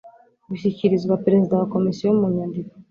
bushyikirizwa 0.47 1.21
perezida 1.25 1.53
wa 1.59 1.67
komisiyo 1.73 2.09
mu 2.19 2.27
nyandiko 2.35 2.71